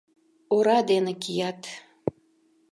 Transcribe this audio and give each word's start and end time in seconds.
Ора 0.55 0.79
дене 0.89 1.13
кият. 1.23 1.61